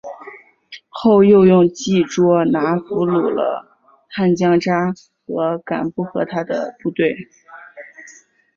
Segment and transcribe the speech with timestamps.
[0.89, 3.77] 后又用计捉拿俘虏了
[4.09, 4.91] 叛将札
[5.27, 7.05] 合敢不和他的部众。